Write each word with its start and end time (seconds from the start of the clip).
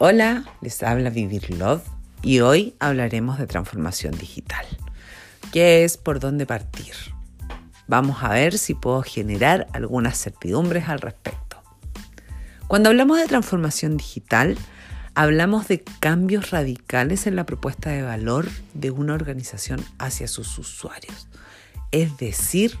Hola, 0.00 0.42
les 0.60 0.82
habla 0.82 1.08
Vivir 1.08 1.56
Love 1.56 1.84
y 2.20 2.40
hoy 2.40 2.74
hablaremos 2.80 3.38
de 3.38 3.46
transformación 3.46 4.18
digital. 4.18 4.66
¿Qué 5.52 5.84
es 5.84 5.98
por 5.98 6.18
dónde 6.18 6.46
partir? 6.46 6.94
Vamos 7.86 8.24
a 8.24 8.30
ver 8.30 8.58
si 8.58 8.74
puedo 8.74 9.02
generar 9.02 9.68
algunas 9.72 10.20
certidumbres 10.20 10.88
al 10.88 11.00
respecto. 11.00 11.62
Cuando 12.66 12.88
hablamos 12.88 13.18
de 13.18 13.28
transformación 13.28 13.96
digital, 13.96 14.58
hablamos 15.14 15.68
de 15.68 15.84
cambios 16.00 16.50
radicales 16.50 17.28
en 17.28 17.36
la 17.36 17.46
propuesta 17.46 17.90
de 17.90 18.02
valor 18.02 18.48
de 18.72 18.90
una 18.90 19.14
organización 19.14 19.80
hacia 20.00 20.26
sus 20.26 20.58
usuarios, 20.58 21.28
es 21.92 22.16
decir, 22.16 22.76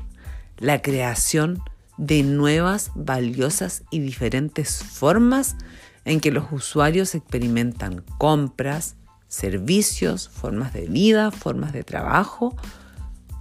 la 0.58 0.82
creación 0.82 1.62
de 1.96 2.24
nuevas, 2.24 2.90
valiosas 2.96 3.84
y 3.92 4.00
diferentes 4.00 4.82
formas 4.82 5.54
en 6.04 6.20
que 6.20 6.30
los 6.30 6.52
usuarios 6.52 7.14
experimentan 7.14 8.04
compras, 8.18 8.96
servicios, 9.28 10.28
formas 10.28 10.72
de 10.72 10.86
vida, 10.86 11.30
formas 11.30 11.72
de 11.72 11.82
trabajo, 11.82 12.56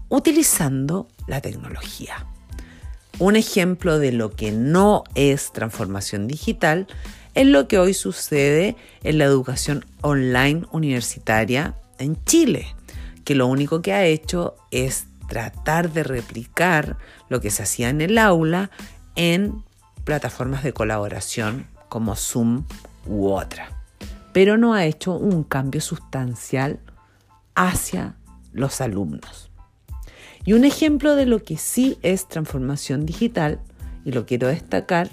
utilizando 0.09 1.07
la 1.27 1.41
tecnología. 1.41 2.25
Un 3.19 3.35
ejemplo 3.35 3.99
de 3.99 4.11
lo 4.11 4.31
que 4.31 4.51
no 4.51 5.03
es 5.15 5.51
transformación 5.51 6.27
digital 6.27 6.87
es 7.35 7.47
lo 7.47 7.67
que 7.67 7.79
hoy 7.79 7.93
sucede 7.93 8.75
en 9.03 9.17
la 9.17 9.25
educación 9.25 9.85
online 10.01 10.65
universitaria 10.71 11.75
en 11.99 12.17
Chile, 12.25 12.75
que 13.23 13.35
lo 13.35 13.47
único 13.47 13.81
que 13.81 13.93
ha 13.93 14.05
hecho 14.05 14.55
es 14.71 15.05
tratar 15.27 15.91
de 15.91 16.03
replicar 16.03 16.97
lo 17.29 17.41
que 17.41 17.49
se 17.49 17.63
hacía 17.63 17.89
en 17.89 18.01
el 18.01 18.17
aula 18.17 18.71
en 19.15 19.63
plataformas 20.03 20.63
de 20.63 20.73
colaboración 20.73 21.67
como 21.93 22.15
Zoom 22.15 22.63
u 23.05 23.27
otra, 23.27 23.69
pero 24.31 24.57
no 24.57 24.73
ha 24.73 24.83
hecho 24.83 25.13
un 25.13 25.43
cambio 25.43 25.79
sustancial 25.79 26.79
hacia 27.53 28.15
los 28.51 28.81
alumnos. 28.81 29.51
Y 30.43 30.53
un 30.53 30.65
ejemplo 30.65 31.15
de 31.15 31.27
lo 31.27 31.43
que 31.43 31.55
sí 31.55 31.99
es 32.01 32.27
transformación 32.27 33.05
digital, 33.05 33.61
y 34.03 34.11
lo 34.11 34.25
quiero 34.25 34.47
destacar, 34.47 35.11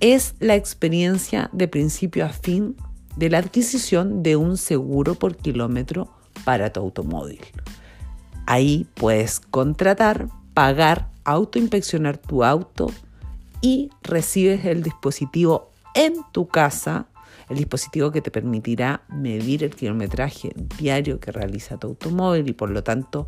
es 0.00 0.34
la 0.40 0.56
experiencia 0.56 1.48
de 1.52 1.68
principio 1.68 2.26
a 2.26 2.30
fin 2.30 2.74
de 3.14 3.30
la 3.30 3.38
adquisición 3.38 4.24
de 4.24 4.34
un 4.34 4.56
seguro 4.56 5.14
por 5.14 5.36
kilómetro 5.36 6.12
para 6.44 6.72
tu 6.72 6.80
automóvil. 6.80 7.38
Ahí 8.46 8.88
puedes 8.94 9.38
contratar, 9.38 10.26
pagar, 10.52 11.10
autoinspeccionar 11.22 12.18
tu 12.18 12.42
auto 12.42 12.90
y 13.60 13.90
recibes 14.02 14.64
el 14.64 14.82
dispositivo 14.82 15.71
en 15.94 16.14
tu 16.32 16.48
casa, 16.48 17.06
el 17.48 17.56
dispositivo 17.56 18.10
que 18.10 18.22
te 18.22 18.30
permitirá 18.30 19.02
medir 19.08 19.64
el 19.64 19.74
kilometraje 19.74 20.52
diario 20.78 21.20
que 21.20 21.32
realiza 21.32 21.76
tu 21.76 21.88
automóvil 21.88 22.48
y 22.48 22.52
por 22.52 22.70
lo 22.70 22.82
tanto 22.82 23.26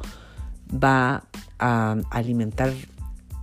va 0.72 1.24
a 1.58 1.96
alimentar 2.10 2.72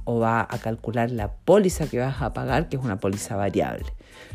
o 0.04 0.20
va 0.20 0.42
a 0.50 0.58
calcular 0.58 1.12
la 1.12 1.32
póliza 1.32 1.88
que 1.88 2.00
vas 2.00 2.22
a 2.22 2.34
pagar, 2.34 2.70
que 2.70 2.78
es 2.78 2.84
una 2.84 3.00
póliza 3.00 3.36
variable. 3.36 3.86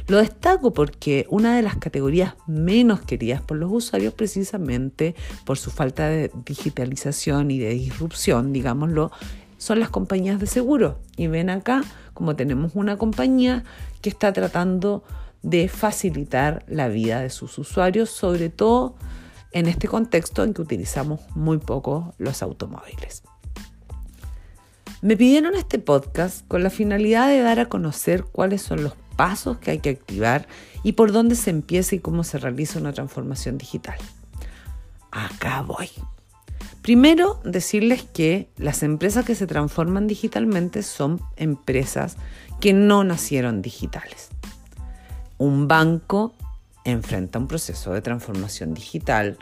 Lo 0.07 0.19
destaco 0.19 0.73
porque 0.73 1.27
una 1.31 1.57
de 1.57 1.63
las 1.63 1.77
categorías 1.77 2.35
menos 2.47 3.01
queridas 3.01 3.43
por 3.43 3.57
los 3.57 3.73
usuarios, 3.73 4.15
precisamente 4.15 5.17
por 5.45 5.59
su 5.59 5.71
falta 5.71 6.09
de 6.09 6.31
digitalización 6.45 7.51
y 7.51 7.59
de 7.59 7.71
disrupción, 7.71 8.53
digámoslo, 8.53 9.11
son 9.59 9.81
las 9.81 9.91
compañías 9.91 10.39
de 10.39 10.47
seguro. 10.47 11.01
Y 11.17 11.27
ven 11.27 11.51
acá 11.51 11.83
como 12.15 12.37
tenemos 12.37 12.73
una 12.75 12.97
compañía 12.97 13.65
que 14.07 14.11
está 14.11 14.33
tratando 14.33 15.03
de 15.43 15.67
facilitar 15.69 16.65
la 16.69 16.87
vida 16.87 17.23
de 17.23 17.29
sus 17.29 17.59
usuarios, 17.59 18.09
sobre 18.09 18.51
todo 18.51 18.95
en 19.51 19.67
este 19.67 19.89
contexto 19.89 20.45
en 20.45 20.55
que 20.55 20.63
utilizamos 20.63 21.19
muy 21.35 21.59
poco 21.59 22.15
los 22.19 22.41
automóviles. 22.41 23.25
Me 25.03 25.17
pidieron 25.17 25.57
este 25.57 25.81
podcast 25.81 26.47
con 26.47 26.63
la 26.63 26.71
finalidad 26.71 27.27
de 27.27 27.41
dar 27.41 27.59
a 27.59 27.69
conocer 27.69 28.23
cuáles 28.23 28.63
son 28.63 28.85
los 28.85 28.93
pasos 29.17 29.59
que 29.59 29.73
hay 29.73 29.81
que 29.81 29.91
activar 29.91 30.47
y 30.85 30.93
por 30.93 31.11
dónde 31.11 31.35
se 31.35 31.51
empieza 31.51 31.97
y 31.97 31.99
cómo 31.99 32.23
se 32.23 32.39
realiza 32.39 32.79
una 32.79 32.93
transformación 32.93 33.59
digital. 33.59 33.99
Acá 35.11 35.63
voy. 35.63 35.89
Primero, 36.87 37.41
decirles 37.43 38.05
que 38.05 38.49
las 38.59 38.85
empresas 38.85 39.25
que 39.25 39.35
se 39.35 39.49
transforman 39.49 40.07
digitalmente 40.07 40.85
son 40.85 41.21
empresas 41.35 42.17
que 42.61 42.73
no 42.73 43.03
nacieron 43.03 43.61
digitales. 43.61 44.29
Un 45.37 45.67
banco 45.67 46.33
enfrenta 46.85 47.41
un 47.41 47.49
proceso 47.49 47.93
de 47.93 48.03
transformación 48.03 48.73
digital 48.73 49.37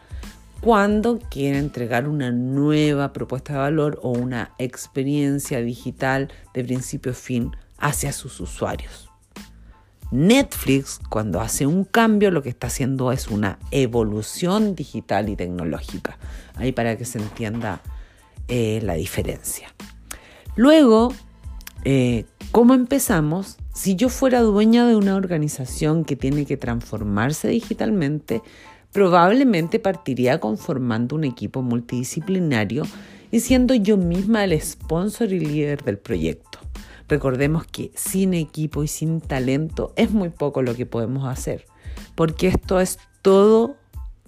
cuando 0.63 1.19
quiere 1.19 1.59
entregar 1.59 2.09
una 2.09 2.33
nueva 2.33 3.13
propuesta 3.13 3.53
de 3.53 3.59
valor 3.59 4.01
o 4.03 4.13
una 4.13 4.53
experiencia 4.57 5.61
digital 5.61 6.33
de 6.55 6.65
principio 6.65 7.13
a 7.13 7.15
fin 7.15 7.55
hacia 7.77 8.13
sus 8.13 8.41
usuarios. 8.41 9.11
Netflix, 10.15 11.01
cuando 11.09 11.41
hace 11.41 11.67
un 11.67 11.83
cambio, 11.85 12.31
lo 12.31 12.41
que 12.41 12.49
está 12.49 12.69
haciendo 12.69 13.11
es 13.11 13.27
una 13.27 13.59
evolución 13.73 14.77
digital 14.77 15.29
y 15.29 15.35
tecnológica. 15.35 16.19
Ahí 16.55 16.71
para 16.71 16.97
que 16.97 17.05
se 17.05 17.19
entienda 17.19 17.81
eh, 18.47 18.79
la 18.85 18.95
diferencia. 18.95 19.75
Luego, 20.55 21.13
eh, 21.85 22.27
¿cómo 22.53 22.75
empezamos? 22.75 23.57
Si 23.75 23.97
yo 23.97 24.09
fuera 24.09 24.41
dueña 24.41 24.87
de 24.87 24.95
una 24.95 25.17
organización 25.17 26.05
que 26.05 26.15
tiene 26.15 26.47
que 26.47 26.57
transformarse 26.57 27.49
digitalmente, 27.49 28.41
probablemente 28.93 29.81
partiría 29.81 30.39
conformando 30.39 31.17
un 31.17 31.25
equipo 31.25 31.61
multidisciplinario 31.61 32.85
y 33.33 33.41
siendo 33.41 33.75
yo 33.75 33.97
misma 33.97 34.45
el 34.45 34.61
sponsor 34.61 35.33
y 35.33 35.41
líder 35.41 35.83
del 35.83 35.99
proyecto. 35.99 36.54
Recordemos 37.09 37.67
que 37.67 37.93
sin 37.95 38.35
equipo 38.35 38.83
y 38.83 38.89
sin 38.89 39.21
talento 39.21 39.93
es 39.97 40.11
muy 40.11 40.31
poco 40.31 40.63
lo 40.63 40.75
que 40.75 40.87
podemos 40.87 41.29
hacer, 41.29 41.67
porque 42.15 42.49
esto 42.49 42.81
es 42.81 42.99
todo 43.23 43.77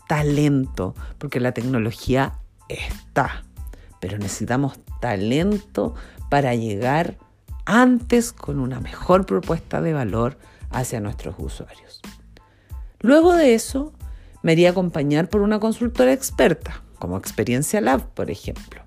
talento, 0.09 0.95
porque 1.19 1.41
la 1.41 1.53
tecnología 1.53 2.35
está, 2.69 3.45
pero 4.01 4.19
necesitamos 4.19 4.79
talento 5.01 5.95
para 6.29 6.55
llegar 6.55 7.17
antes 7.65 8.33
con 8.33 8.61
una 8.61 8.81
mejor 8.81 9.27
propuesta 9.27 9.81
de 9.81 9.93
valor 9.93 10.39
hacia 10.71 11.01
nuestros 11.01 11.35
usuarios. 11.39 12.01
Luego 13.01 13.35
de 13.35 13.55
eso, 13.55 13.93
me 14.43 14.53
haría 14.53 14.71
acompañar 14.71 15.29
por 15.29 15.41
una 15.41 15.61
consultora 15.61 16.13
experta, 16.13 16.83
como 16.99 17.17
Experiencia 17.17 17.81
Lab, 17.81 18.09
por 18.11 18.31
ejemplo 18.31 18.86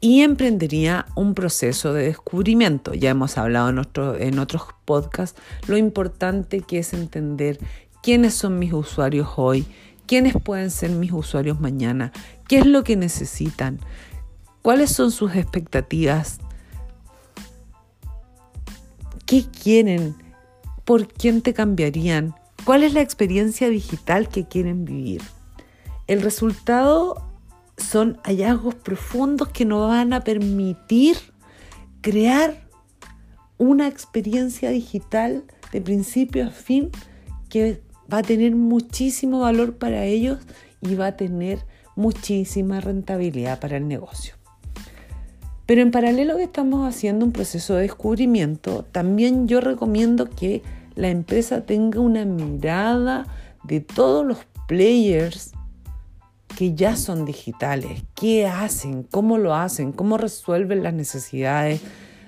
y 0.00 0.22
emprendería 0.22 1.06
un 1.14 1.34
proceso 1.34 1.92
de 1.92 2.04
descubrimiento. 2.04 2.94
Ya 2.94 3.10
hemos 3.10 3.36
hablado 3.36 3.68
en, 3.68 3.78
en 4.20 4.38
otros 4.38 4.62
podcasts 4.84 5.40
lo 5.66 5.76
importante 5.76 6.62
que 6.62 6.78
es 6.78 6.94
entender 6.94 7.58
quiénes 8.02 8.34
son 8.34 8.58
mis 8.58 8.72
usuarios 8.72 9.28
hoy, 9.36 9.66
quiénes 10.06 10.34
pueden 10.42 10.70
ser 10.70 10.90
mis 10.90 11.12
usuarios 11.12 11.60
mañana, 11.60 12.12
qué 12.48 12.58
es 12.58 12.66
lo 12.66 12.82
que 12.82 12.96
necesitan, 12.96 13.78
cuáles 14.62 14.90
son 14.90 15.10
sus 15.10 15.34
expectativas, 15.36 16.38
qué 19.26 19.44
quieren, 19.44 20.16
por 20.84 21.08
quién 21.08 21.42
te 21.42 21.52
cambiarían, 21.52 22.34
cuál 22.64 22.82
es 22.82 22.94
la 22.94 23.02
experiencia 23.02 23.68
digital 23.68 24.28
que 24.28 24.46
quieren 24.46 24.84
vivir. 24.84 25.22
El 26.06 26.22
resultado 26.22 27.29
son 27.80 28.18
hallazgos 28.24 28.74
profundos 28.74 29.48
que 29.48 29.64
nos 29.64 29.88
van 29.88 30.12
a 30.12 30.22
permitir 30.22 31.16
crear 32.00 32.68
una 33.58 33.88
experiencia 33.88 34.70
digital 34.70 35.44
de 35.72 35.80
principio 35.80 36.46
a 36.46 36.50
fin 36.50 36.90
que 37.48 37.82
va 38.12 38.18
a 38.18 38.22
tener 38.22 38.54
muchísimo 38.54 39.40
valor 39.40 39.76
para 39.76 40.04
ellos 40.04 40.38
y 40.80 40.94
va 40.94 41.08
a 41.08 41.16
tener 41.16 41.58
muchísima 41.96 42.80
rentabilidad 42.80 43.60
para 43.60 43.76
el 43.76 43.86
negocio. 43.86 44.34
Pero 45.66 45.82
en 45.82 45.90
paralelo 45.90 46.36
que 46.36 46.44
estamos 46.44 46.88
haciendo 46.88 47.24
un 47.24 47.32
proceso 47.32 47.74
de 47.74 47.82
descubrimiento, 47.82 48.84
también 48.90 49.46
yo 49.46 49.60
recomiendo 49.60 50.28
que 50.28 50.62
la 50.96 51.10
empresa 51.10 51.64
tenga 51.64 52.00
una 52.00 52.24
mirada 52.24 53.26
de 53.62 53.80
todos 53.80 54.26
los 54.26 54.38
players 54.66 55.52
que 56.60 56.74
ya 56.74 56.94
son 56.94 57.24
digitales, 57.24 58.02
qué 58.14 58.46
hacen, 58.46 59.02
cómo 59.02 59.38
lo 59.38 59.54
hacen, 59.54 59.92
cómo 59.92 60.18
resuelven 60.18 60.82
las 60.82 60.92
necesidades 60.92 61.80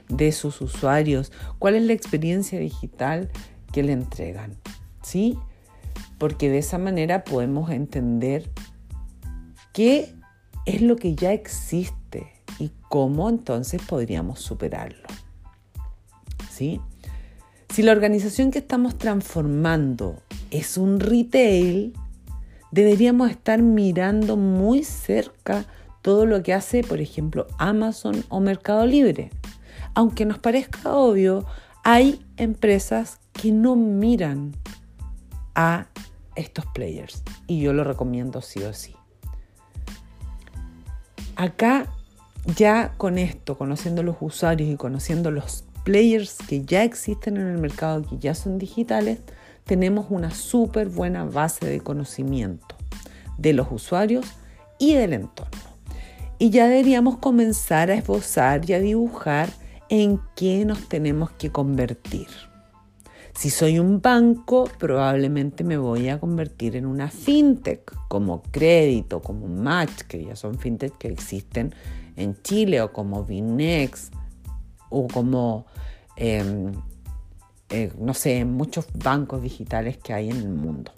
de 0.09 0.33
sus 0.33 0.63
usuarios, 0.63 1.31
cuál 1.59 1.75
es 1.75 1.83
la 1.83 1.93
experiencia 1.93 2.59
digital 2.59 3.29
que 3.75 3.83
le 3.83 3.93
entregan, 3.93 4.57
¿sí? 5.03 5.37
Porque 6.17 6.49
de 6.49 6.57
esa 6.57 6.79
manera 6.79 7.25
podemos 7.25 7.69
entender 7.69 8.51
qué 9.75 10.15
es 10.65 10.81
lo 10.81 10.97
que 10.97 11.15
ya 11.15 11.35
existe 11.35 12.33
y 12.59 12.71
cómo 12.89 13.29
entonces 13.29 13.83
podríamos 13.83 14.41
superarlo. 14.41 15.09
¿Sí? 16.51 16.81
Si 17.69 17.83
la 17.83 17.93
organización 17.93 18.51
que 18.51 18.61
estamos 18.61 18.97
transformando 18.97 20.23
es 20.51 20.79
un 20.79 21.01
retail, 21.01 21.93
deberíamos 22.73 23.31
estar 23.31 23.63
mirando 23.63 24.37
muy 24.37 24.83
cerca 24.83 25.65
todo 26.01 26.27
lo 26.27 26.43
que 26.43 26.53
hace, 26.53 26.83
por 26.83 27.01
ejemplo, 27.01 27.47
Amazon 27.59 28.25
o 28.29 28.41
Mercado 28.41 28.85
Libre. 28.87 29.31
Aunque 29.95 30.25
nos 30.25 30.39
parezca 30.39 30.93
obvio, 30.95 31.47
hay 31.85 32.25
empresas 32.37 33.21
que 33.33 33.53
no 33.53 33.77
miran 33.77 34.57
a 35.55 35.87
estos 36.35 36.65
players 36.67 37.23
y 37.47 37.61
yo 37.61 37.73
lo 37.73 37.85
recomiendo 37.85 38.41
sí 38.41 38.63
o 38.65 38.73
sí. 38.73 38.97
Acá 41.37 41.89
ya 42.57 42.95
con 42.97 43.19
esto, 43.19 43.57
conociendo 43.57 44.03
los 44.03 44.17
usuarios 44.21 44.71
y 44.71 44.77
conociendo 44.77 45.31
los 45.31 45.65
players 45.85 46.39
que 46.49 46.65
ya 46.65 46.85
existen 46.85 47.37
en 47.37 47.49
el 47.49 47.59
mercado, 47.59 48.03
que 48.03 48.19
ya 48.19 48.35
son 48.35 48.59
digitales, 48.59 49.21
tenemos 49.65 50.07
una 50.11 50.31
súper 50.31 50.89
buena 50.89 51.25
base 51.25 51.67
de 51.67 51.81
conocimiento 51.81 52.77
de 53.39 53.53
los 53.53 53.69
usuarios 53.71 54.27
y 54.79 54.95
del 54.95 55.13
entorno. 55.13 55.61
Y 56.39 56.51
ya 56.51 56.67
deberíamos 56.67 57.19
comenzar 57.19 57.91
a 57.91 57.95
esbozar 57.95 58.69
y 58.69 58.73
a 58.73 58.81
dibujar 58.81 59.51
en 59.89 60.21
qué 60.35 60.65
nos 60.65 60.89
tenemos 60.89 61.31
que 61.31 61.51
convertir. 61.51 62.27
Si 63.35 63.49
soy 63.49 63.79
un 63.79 64.01
banco, 64.01 64.69
probablemente 64.79 65.65
me 65.65 65.77
voy 65.77 66.09
a 66.09 66.21
convertir 66.21 66.77
en 66.77 66.87
una 66.87 67.09
fintech, 67.09 67.93
como 68.09 68.43
Crédito, 68.51 69.21
como 69.21 69.49
Match, 69.49 70.03
que 70.03 70.25
ya 70.25 70.37
son 70.37 70.59
fintech 70.59 70.97
que 70.99 71.09
existen 71.09 71.75
en 72.17 72.41
Chile, 72.43 72.83
o 72.83 72.93
como 72.93 73.25
Vinex, 73.25 74.11
o 74.91 75.09
como, 75.09 75.67
em, 76.17 76.73
eh, 77.73 77.91
no 77.99 78.13
sé, 78.13 78.45
muchos 78.45 78.87
bancos 78.93 79.41
digitales 79.41 79.97
que 79.97 80.13
hay 80.13 80.29
en 80.29 80.37
el 80.37 80.51
mundo. 80.51 80.93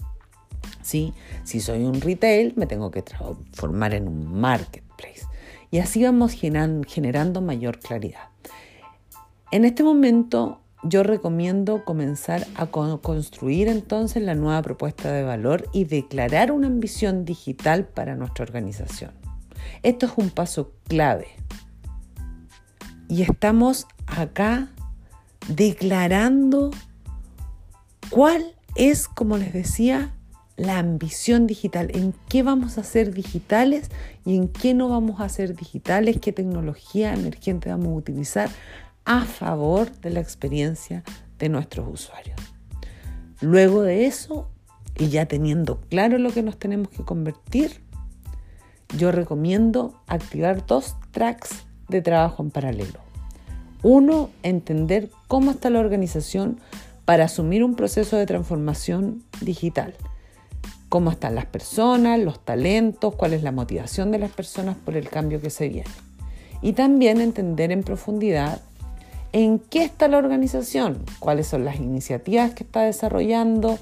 ¿Sí? 0.82 1.14
Si 1.44 1.60
soy 1.60 1.84
un 1.84 2.00
retail, 2.00 2.52
me 2.56 2.66
tengo 2.66 2.90
que 2.90 3.02
transformar 3.02 3.94
en 3.94 4.08
un 4.08 4.40
marketplace. 4.40 5.22
Y 5.70 5.78
así 5.78 6.02
vamos 6.02 6.32
generando 6.32 7.40
mayor 7.40 7.78
claridad. 7.78 8.28
En 9.52 9.64
este 9.64 9.84
momento 9.84 10.60
yo 10.82 11.02
recomiendo 11.02 11.84
comenzar 11.84 12.46
a 12.56 12.66
construir 12.66 13.68
entonces 13.68 14.22
la 14.22 14.34
nueva 14.34 14.60
propuesta 14.62 15.12
de 15.12 15.22
valor 15.22 15.68
y 15.72 15.84
declarar 15.84 16.50
una 16.50 16.66
ambición 16.66 17.24
digital 17.24 17.86
para 17.86 18.16
nuestra 18.16 18.44
organización. 18.44 19.12
Esto 19.82 20.06
es 20.06 20.12
un 20.16 20.30
paso 20.30 20.72
clave. 20.88 21.28
Y 23.08 23.22
estamos 23.22 23.86
acá 24.06 24.73
declarando 25.48 26.70
cuál 28.10 28.54
es, 28.74 29.08
como 29.08 29.36
les 29.36 29.52
decía, 29.52 30.14
la 30.56 30.78
ambición 30.78 31.46
digital, 31.46 31.90
en 31.94 32.14
qué 32.28 32.42
vamos 32.42 32.78
a 32.78 32.84
ser 32.84 33.12
digitales 33.12 33.90
y 34.24 34.36
en 34.36 34.48
qué 34.48 34.72
no 34.74 34.88
vamos 34.88 35.20
a 35.20 35.28
ser 35.28 35.56
digitales, 35.56 36.18
qué 36.20 36.32
tecnología 36.32 37.12
emergente 37.12 37.70
vamos 37.70 37.88
a 37.88 37.96
utilizar 37.96 38.50
a 39.04 39.24
favor 39.24 39.90
de 40.00 40.10
la 40.10 40.20
experiencia 40.20 41.02
de 41.38 41.48
nuestros 41.48 41.88
usuarios. 41.92 42.38
Luego 43.40 43.82
de 43.82 44.06
eso, 44.06 44.48
y 44.96 45.08
ya 45.08 45.26
teniendo 45.26 45.80
claro 45.80 46.18
lo 46.18 46.30
que 46.30 46.42
nos 46.42 46.58
tenemos 46.58 46.88
que 46.88 47.02
convertir, 47.02 47.82
yo 48.96 49.10
recomiendo 49.10 50.00
activar 50.06 50.64
dos 50.66 50.94
tracks 51.10 51.50
de 51.88 52.00
trabajo 52.00 52.42
en 52.42 52.50
paralelo. 52.50 53.03
Uno, 53.84 54.30
entender 54.42 55.10
cómo 55.28 55.50
está 55.50 55.68
la 55.68 55.78
organización 55.78 56.58
para 57.04 57.24
asumir 57.24 57.62
un 57.62 57.74
proceso 57.74 58.16
de 58.16 58.24
transformación 58.24 59.22
digital. 59.42 59.94
Cómo 60.88 61.10
están 61.10 61.34
las 61.34 61.44
personas, 61.44 62.18
los 62.18 62.42
talentos, 62.42 63.14
cuál 63.14 63.34
es 63.34 63.42
la 63.42 63.52
motivación 63.52 64.10
de 64.10 64.18
las 64.18 64.30
personas 64.30 64.74
por 64.78 64.96
el 64.96 65.10
cambio 65.10 65.38
que 65.38 65.50
se 65.50 65.68
viene. 65.68 65.90
Y 66.62 66.72
también 66.72 67.20
entender 67.20 67.72
en 67.72 67.82
profundidad 67.82 68.62
en 69.32 69.58
qué 69.58 69.84
está 69.84 70.08
la 70.08 70.16
organización, 70.16 71.04
cuáles 71.18 71.46
son 71.46 71.66
las 71.66 71.76
iniciativas 71.76 72.54
que 72.54 72.64
está 72.64 72.84
desarrollando, 72.84 73.78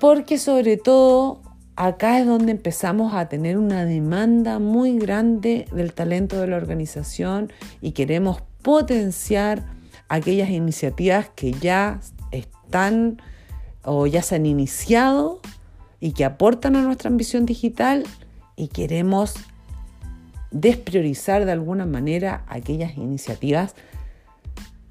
porque 0.00 0.38
sobre 0.38 0.78
todo 0.78 1.42
acá 1.76 2.18
es 2.18 2.26
donde 2.26 2.52
empezamos 2.52 3.12
a 3.12 3.28
tener 3.28 3.58
una 3.58 3.84
demanda 3.84 4.58
muy 4.58 4.98
grande 4.98 5.66
del 5.70 5.92
talento 5.92 6.40
de 6.40 6.46
la 6.46 6.56
organización 6.56 7.52
y 7.82 7.92
queremos 7.92 8.38
potenciar 8.64 9.62
aquellas 10.08 10.50
iniciativas 10.50 11.30
que 11.36 11.52
ya 11.52 12.00
están 12.32 13.22
o 13.84 14.08
ya 14.08 14.22
se 14.22 14.34
han 14.34 14.46
iniciado 14.46 15.40
y 16.00 16.12
que 16.12 16.24
aportan 16.24 16.74
a 16.74 16.82
nuestra 16.82 17.08
ambición 17.08 17.46
digital 17.46 18.04
y 18.56 18.68
queremos 18.68 19.34
despriorizar 20.50 21.44
de 21.44 21.52
alguna 21.52 21.86
manera 21.86 22.44
aquellas 22.48 22.96
iniciativas 22.96 23.74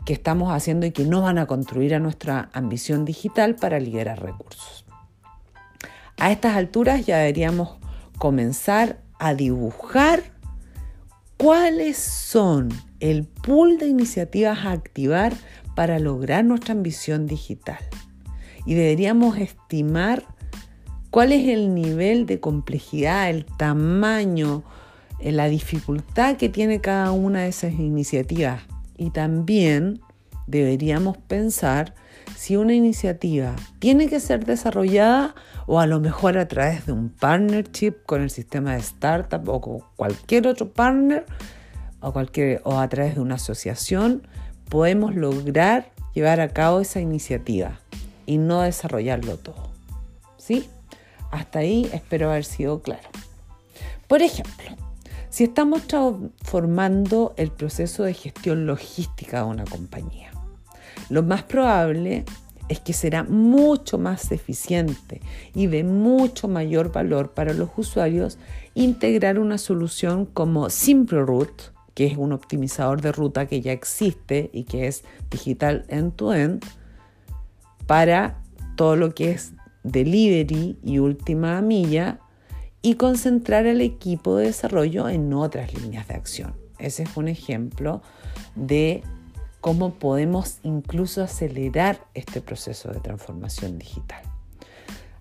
que 0.05 0.13
estamos 0.13 0.51
haciendo 0.51 0.85
y 0.85 0.91
que 0.91 1.05
no 1.05 1.21
van 1.21 1.37
a 1.37 1.47
construir 1.47 1.95
a 1.95 1.99
nuestra 1.99 2.49
ambición 2.53 3.05
digital 3.05 3.55
para 3.55 3.79
liberar 3.79 4.21
recursos. 4.21 4.85
A 6.17 6.31
estas 6.31 6.55
alturas 6.55 7.05
ya 7.05 7.17
deberíamos 7.17 7.77
comenzar 8.17 8.99
a 9.17 9.33
dibujar 9.33 10.32
cuáles 11.43 11.97
son 11.97 12.69
el 13.01 13.25
pool 13.25 13.77
de 13.77 13.87
iniciativas 13.87 14.59
a 14.59 14.71
activar 14.71 15.33
para 15.75 15.99
lograr 15.99 16.45
nuestra 16.45 16.71
ambición 16.71 17.27
digital. 17.27 17.79
Y 18.65 18.75
deberíamos 18.75 19.37
estimar 19.37 20.23
cuál 21.09 21.33
es 21.33 21.49
el 21.49 21.75
nivel 21.75 22.27
de 22.27 22.39
complejidad, 22.39 23.29
el 23.29 23.43
tamaño, 23.43 24.63
eh, 25.19 25.33
la 25.33 25.49
dificultad 25.49 26.37
que 26.37 26.47
tiene 26.47 26.79
cada 26.79 27.11
una 27.11 27.41
de 27.41 27.49
esas 27.49 27.73
iniciativas 27.73 28.61
y 28.97 29.09
también 29.09 29.99
deberíamos 30.47 31.17
pensar 31.17 31.93
si 32.35 32.55
una 32.55 32.73
iniciativa 32.73 33.55
tiene 33.79 34.07
que 34.07 34.19
ser 34.19 34.45
desarrollada 34.45 35.35
o 35.65 35.79
a 35.79 35.87
lo 35.87 35.99
mejor 35.99 36.37
a 36.37 36.47
través 36.47 36.85
de 36.85 36.91
un 36.91 37.09
partnership 37.09 37.93
con 38.05 38.21
el 38.21 38.29
sistema 38.29 38.73
de 38.73 38.79
startup 38.79 39.47
o 39.47 39.61
con 39.61 39.79
cualquier 39.95 40.47
otro 40.47 40.71
partner 40.71 41.25
o, 42.01 42.79
a 42.79 42.89
través 42.89 43.15
de 43.15 43.21
una 43.21 43.35
asociación, 43.35 44.27
podemos 44.69 45.15
lograr 45.15 45.91
llevar 46.13 46.41
a 46.41 46.49
cabo 46.49 46.81
esa 46.81 46.99
iniciativa 46.99 47.79
y 48.25 48.37
no 48.37 48.61
desarrollarlo 48.61 49.37
todo. 49.37 49.71
¿Sí? 50.37 50.67
Hasta 51.31 51.59
ahí 51.59 51.89
espero 51.93 52.29
haber 52.29 52.45
sido 52.45 52.81
claro. 52.81 53.07
Por 54.07 54.21
ejemplo, 54.21 54.75
si 55.29 55.45
estamos 55.45 55.87
transformando 55.87 57.33
el 57.37 57.51
proceso 57.51 58.03
de 58.03 58.13
gestión 58.13 58.67
logística 58.67 59.37
de 59.39 59.45
una 59.45 59.63
compañía, 59.63 60.32
lo 61.13 61.21
más 61.21 61.43
probable 61.43 62.25
es 62.69 62.79
que 62.79 62.93
será 62.93 63.23
mucho 63.23 63.99
más 63.99 64.31
eficiente 64.31 65.21
y 65.53 65.67
de 65.67 65.83
mucho 65.83 66.47
mayor 66.47 66.91
valor 66.91 67.33
para 67.33 67.53
los 67.53 67.69
usuarios 67.77 68.39
integrar 68.73 69.37
una 69.37 69.59
solución 69.59 70.25
como 70.25 70.71
SimpleRoute, 70.71 71.65
que 71.93 72.07
es 72.07 72.17
un 72.17 72.33
optimizador 72.33 73.01
de 73.01 73.11
ruta 73.11 73.45
que 73.45 73.61
ya 73.61 73.71
existe 73.71 74.49
y 74.53 74.63
que 74.63 74.87
es 74.87 75.03
digital 75.29 75.85
end-to-end, 75.87 76.65
para 77.85 78.41
todo 78.75 78.95
lo 78.95 79.13
que 79.13 79.31
es 79.31 79.53
delivery 79.83 80.79
y 80.83 80.97
última 80.97 81.61
milla 81.61 82.21
y 82.81 82.95
concentrar 82.95 83.67
el 83.67 83.81
equipo 83.81 84.37
de 84.37 84.47
desarrollo 84.47 85.09
en 85.09 85.31
otras 85.31 85.75
líneas 85.75 86.07
de 86.07 86.15
acción. 86.15 86.55
Ese 86.79 87.03
es 87.03 87.15
un 87.15 87.27
ejemplo 87.27 88.01
de 88.55 89.03
cómo 89.63 89.93
podemos 89.93 90.57
incluso 90.63 91.23
acelerar 91.23 92.05
este 92.15 92.41
proceso 92.41 92.91
de 92.91 92.99
transformación 92.99 93.79
digital. 93.79 94.21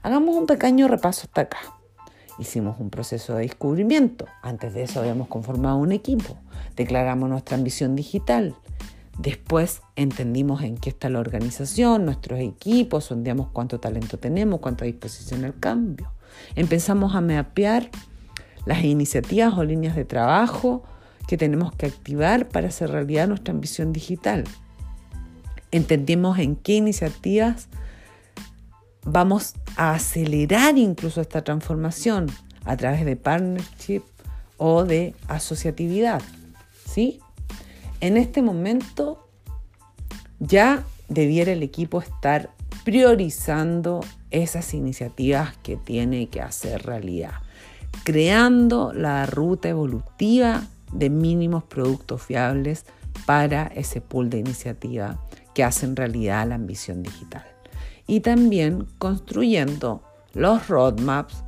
Hagamos 0.02 0.34
un 0.34 0.46
pequeño 0.46 0.88
repaso 0.88 1.28
hasta 1.28 1.42
acá. 1.42 1.58
Hicimos 2.40 2.80
un 2.80 2.90
proceso 2.90 3.36
de 3.36 3.42
descubrimiento. 3.42 4.26
Antes 4.42 4.74
de 4.74 4.82
eso 4.82 4.98
habíamos 4.98 5.28
conformado 5.28 5.76
un 5.76 5.92
equipo. 5.92 6.36
Declaramos 6.74 7.30
nuestra 7.30 7.56
ambición 7.56 7.94
digital. 7.94 8.56
Después 9.16 9.80
entendimos 9.94 10.62
en 10.62 10.76
qué 10.76 10.90
está 10.90 11.08
la 11.08 11.20
organización, 11.20 12.04
nuestros 12.04 12.40
equipos, 12.40 13.04
sondeamos 13.04 13.46
cuánto 13.52 13.78
talento 13.78 14.18
tenemos, 14.18 14.58
cuánta 14.58 14.86
disposición 14.86 15.44
al 15.44 15.56
cambio. 15.60 16.10
Empezamos 16.56 17.14
a 17.14 17.20
mapear 17.20 17.90
las 18.66 18.82
iniciativas 18.82 19.56
o 19.56 19.62
líneas 19.62 19.94
de 19.94 20.04
trabajo 20.04 20.82
que 21.32 21.38
tenemos 21.38 21.72
que 21.72 21.86
activar 21.86 22.46
para 22.50 22.68
hacer 22.68 22.90
realidad 22.90 23.26
nuestra 23.26 23.54
ambición 23.54 23.94
digital. 23.94 24.44
Entendimos 25.70 26.38
en 26.38 26.56
qué 26.56 26.74
iniciativas 26.74 27.68
vamos 29.06 29.54
a 29.76 29.92
acelerar 29.92 30.76
incluso 30.76 31.22
esta 31.22 31.42
transformación 31.42 32.26
a 32.66 32.76
través 32.76 33.06
de 33.06 33.16
partnership 33.16 34.02
o 34.58 34.84
de 34.84 35.14
asociatividad. 35.26 36.20
¿sí? 36.84 37.20
En 38.02 38.18
este 38.18 38.42
momento 38.42 39.26
ya 40.38 40.84
debiera 41.08 41.52
el 41.52 41.62
equipo 41.62 42.02
estar 42.02 42.50
priorizando 42.84 44.04
esas 44.30 44.74
iniciativas 44.74 45.56
que 45.62 45.78
tiene 45.78 46.26
que 46.26 46.42
hacer 46.42 46.82
realidad, 46.82 47.32
creando 48.04 48.92
la 48.92 49.24
ruta 49.24 49.70
evolutiva 49.70 50.68
de 50.92 51.10
mínimos 51.10 51.64
productos 51.64 52.22
fiables 52.22 52.84
para 53.26 53.66
ese 53.68 54.00
pool 54.00 54.30
de 54.30 54.38
iniciativa 54.38 55.18
que 55.54 55.64
hacen 55.64 55.96
realidad 55.96 56.46
la 56.48 56.54
ambición 56.54 57.02
digital. 57.02 57.46
Y 58.06 58.20
también 58.20 58.86
construyendo 58.98 60.02
los 60.34 60.68
roadmaps 60.68 61.44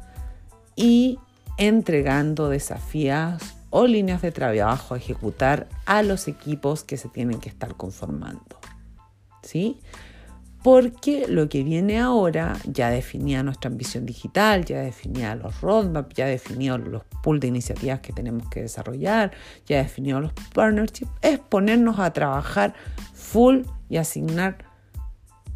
y 0.77 1.19
entregando 1.57 2.49
desafíos 2.49 3.43
o 3.71 3.87
líneas 3.87 4.23
de 4.23 4.31
trabajo 4.31 4.95
a 4.95 4.99
ejecutar 4.99 5.69
a 5.87 6.03
los 6.03 6.29
equipos 6.29 6.85
que 6.85 6.97
se 6.97 7.09
tienen 7.09 7.41
que 7.41 7.49
estar 7.49 7.75
conformando. 7.75 8.59
¿Sí? 9.43 9.81
Porque 10.64 11.26
lo 11.28 11.50
que 11.50 11.62
viene 11.62 12.00
ahora 12.00 12.56
ya 12.64 12.88
definía 12.88 13.42
nuestra 13.42 13.71
ambición 13.71 14.06
digital, 14.06 14.64
ya 14.64 14.80
definía 14.80 15.35
los 15.35 15.61
roadmaps, 15.61 16.14
ya 16.14 16.25
definió 16.25 16.78
los 16.78 17.02
pools 17.23 17.42
de 17.42 17.49
iniciativas 17.49 18.00
que 18.00 18.14
tenemos 18.14 18.49
que 18.49 18.62
desarrollar, 18.62 19.33
ya 19.66 19.76
definió 19.83 20.21
los 20.21 20.33
partnerships, 20.54 21.11
es 21.21 21.38
ponernos 21.38 21.99
a 21.99 22.14
trabajar 22.14 22.73
full 23.12 23.64
y 23.90 23.99
asignar 23.99 24.64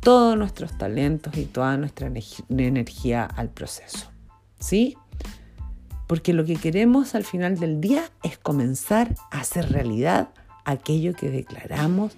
todos 0.01 0.37
nuestros 0.37 0.77
talentos 0.77 1.39
y 1.39 1.47
toda 1.47 1.79
nuestra 1.79 2.13
energía 2.51 3.25
al 3.25 3.49
proceso. 3.49 4.11
¿Sí? 4.61 4.95
Porque 6.07 6.35
lo 6.35 6.45
que 6.45 6.57
queremos 6.57 7.15
al 7.15 7.25
final 7.25 7.59
del 7.59 7.81
día 7.81 8.11
es 8.23 8.37
comenzar 8.37 9.15
a 9.31 9.41
hacer 9.41 9.73
realidad 9.73 10.29
aquello 10.67 11.15
que 11.15 11.31
declaramos 11.31 12.15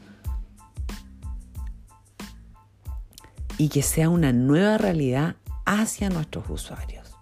y 3.61 3.69
que 3.69 3.83
sea 3.83 4.09
una 4.09 4.33
nueva 4.33 4.79
realidad 4.79 5.37
hacia 5.67 6.09
nuestros 6.09 6.49
usuarios. 6.49 7.15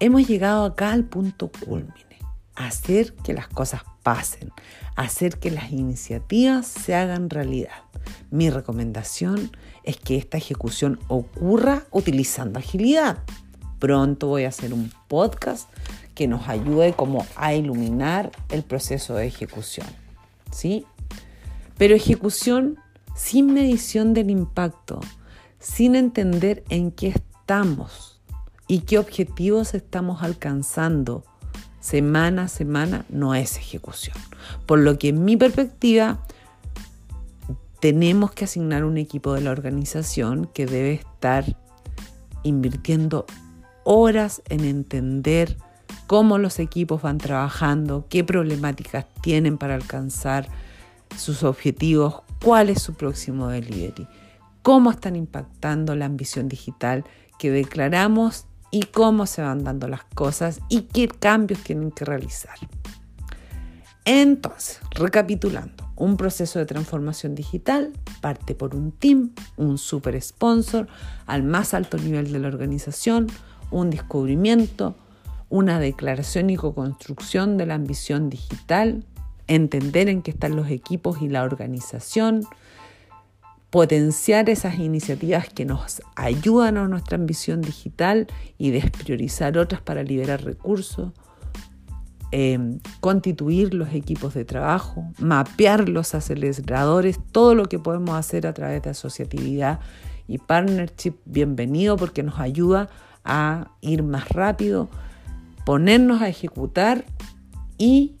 Hemos 0.00 0.26
llegado 0.26 0.64
acá 0.64 0.90
al 0.90 1.04
punto 1.04 1.50
culmine, 1.66 2.16
hacer 2.54 3.12
que 3.16 3.34
las 3.34 3.46
cosas 3.46 3.82
pasen, 4.02 4.50
hacer 4.96 5.38
que 5.38 5.50
las 5.50 5.70
iniciativas 5.70 6.66
se 6.66 6.94
hagan 6.94 7.28
realidad. 7.28 7.82
Mi 8.30 8.48
recomendación 8.48 9.50
es 9.84 9.98
que 9.98 10.16
esta 10.16 10.38
ejecución 10.38 10.98
ocurra 11.08 11.82
utilizando 11.90 12.58
agilidad. 12.58 13.18
Pronto 13.80 14.28
voy 14.28 14.44
a 14.44 14.48
hacer 14.48 14.72
un 14.72 14.90
podcast 15.08 15.68
que 16.14 16.26
nos 16.26 16.48
ayude 16.48 16.94
como 16.94 17.26
a 17.36 17.52
iluminar 17.52 18.32
el 18.48 18.62
proceso 18.62 19.14
de 19.16 19.26
ejecución. 19.26 19.86
¿Sí? 20.50 20.86
Pero 21.76 21.94
ejecución 21.94 22.78
sin 23.14 23.52
medición 23.52 24.14
del 24.14 24.30
impacto, 24.30 25.00
sin 25.58 25.94
entender 25.94 26.64
en 26.68 26.90
qué 26.90 27.08
estamos 27.08 28.20
y 28.66 28.80
qué 28.80 28.98
objetivos 28.98 29.74
estamos 29.74 30.22
alcanzando 30.22 31.24
semana 31.80 32.44
a 32.44 32.48
semana, 32.48 33.04
no 33.08 33.34
es 33.34 33.56
ejecución. 33.56 34.16
Por 34.66 34.78
lo 34.78 34.98
que 34.98 35.08
en 35.08 35.24
mi 35.24 35.36
perspectiva, 35.36 36.24
tenemos 37.80 38.30
que 38.30 38.44
asignar 38.44 38.84
un 38.84 38.96
equipo 38.96 39.34
de 39.34 39.40
la 39.40 39.50
organización 39.50 40.48
que 40.54 40.66
debe 40.66 40.92
estar 40.92 41.44
invirtiendo 42.44 43.26
horas 43.84 44.42
en 44.48 44.64
entender 44.64 45.56
cómo 46.06 46.38
los 46.38 46.60
equipos 46.60 47.02
van 47.02 47.18
trabajando, 47.18 48.06
qué 48.08 48.22
problemáticas 48.22 49.06
tienen 49.20 49.58
para 49.58 49.74
alcanzar 49.74 50.46
sus 51.18 51.42
objetivos, 51.42 52.22
cuál 52.42 52.70
es 52.70 52.82
su 52.82 52.94
próximo 52.94 53.48
delivery, 53.48 54.06
cómo 54.62 54.90
están 54.90 55.16
impactando 55.16 55.94
la 55.94 56.06
ambición 56.06 56.48
digital 56.48 57.04
que 57.38 57.50
declaramos 57.50 58.46
y 58.70 58.82
cómo 58.84 59.26
se 59.26 59.42
van 59.42 59.64
dando 59.64 59.88
las 59.88 60.04
cosas 60.14 60.60
y 60.68 60.82
qué 60.82 61.08
cambios 61.08 61.60
tienen 61.60 61.90
que 61.90 62.04
realizar. 62.04 62.56
Entonces, 64.04 64.80
recapitulando, 64.90 65.92
un 65.94 66.16
proceso 66.16 66.58
de 66.58 66.66
transformación 66.66 67.36
digital 67.36 67.92
parte 68.20 68.54
por 68.54 68.74
un 68.74 68.90
team, 68.90 69.30
un 69.56 69.78
super 69.78 70.20
sponsor 70.20 70.88
al 71.26 71.44
más 71.44 71.74
alto 71.74 71.98
nivel 71.98 72.32
de 72.32 72.38
la 72.40 72.48
organización, 72.48 73.28
un 73.70 73.90
descubrimiento, 73.90 74.96
una 75.48 75.78
declaración 75.78 76.50
y 76.50 76.56
co-construcción 76.56 77.56
de 77.58 77.66
la 77.66 77.74
ambición 77.74 78.30
digital, 78.30 79.04
entender 79.46 80.08
en 80.08 80.22
qué 80.22 80.30
están 80.30 80.56
los 80.56 80.70
equipos 80.70 81.22
y 81.22 81.28
la 81.28 81.42
organización, 81.42 82.44
potenciar 83.70 84.50
esas 84.50 84.78
iniciativas 84.78 85.48
que 85.48 85.64
nos 85.64 86.02
ayudan 86.14 86.76
a 86.76 86.88
nuestra 86.88 87.16
ambición 87.16 87.62
digital 87.62 88.26
y 88.58 88.70
despriorizar 88.70 89.56
otras 89.56 89.80
para 89.80 90.02
liberar 90.02 90.44
recursos, 90.44 91.12
eh, 92.32 92.78
constituir 93.00 93.74
los 93.74 93.92
equipos 93.94 94.34
de 94.34 94.44
trabajo, 94.44 95.04
mapear 95.18 95.88
los 95.88 96.14
aceleradores, 96.14 97.18
todo 97.30 97.54
lo 97.54 97.64
que 97.66 97.78
podemos 97.78 98.14
hacer 98.14 98.46
a 98.46 98.54
través 98.54 98.82
de 98.82 98.90
asociatividad 98.90 99.80
y 100.28 100.38
partnership, 100.38 101.14
bienvenido 101.24 101.96
porque 101.96 102.22
nos 102.22 102.38
ayuda 102.38 102.88
a 103.24 103.72
ir 103.80 104.02
más 104.02 104.28
rápido, 104.30 104.88
ponernos 105.64 106.22
a 106.22 106.28
ejecutar 106.28 107.04
y 107.78 108.16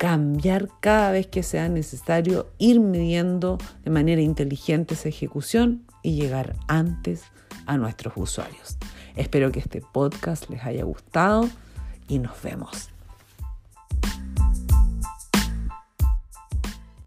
cambiar 0.00 0.70
cada 0.80 1.10
vez 1.10 1.26
que 1.26 1.42
sea 1.42 1.68
necesario, 1.68 2.48
ir 2.56 2.80
midiendo 2.80 3.58
de 3.84 3.90
manera 3.90 4.22
inteligente 4.22 4.94
esa 4.94 5.10
ejecución 5.10 5.84
y 6.02 6.14
llegar 6.14 6.56
antes 6.68 7.24
a 7.66 7.76
nuestros 7.76 8.14
usuarios. 8.16 8.78
Espero 9.14 9.52
que 9.52 9.58
este 9.58 9.82
podcast 9.82 10.48
les 10.48 10.64
haya 10.64 10.84
gustado 10.84 11.46
y 12.08 12.18
nos 12.18 12.42
vemos 12.42 12.88